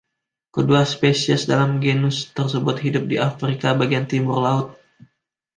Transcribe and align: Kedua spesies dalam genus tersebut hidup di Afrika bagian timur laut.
Kedua 0.55 0.81
spesies 0.93 1.41
dalam 1.51 1.71
genus 1.85 2.17
tersebut 2.37 2.73
hidup 2.85 3.03
di 3.11 3.17
Afrika 3.29 3.67
bagian 3.79 4.05
timur 4.11 4.37
laut. 4.45 4.67